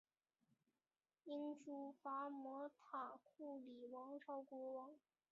[1.27, 4.95] 鸯输伐摩塔库里王朝国王。